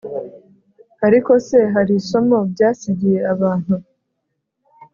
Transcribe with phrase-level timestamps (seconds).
[1.07, 3.75] ariko se hari isomo byasigiye abantu?